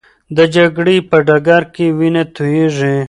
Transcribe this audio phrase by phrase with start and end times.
[0.37, 2.97] د جګړې په ډګر کې وینه تویېږي.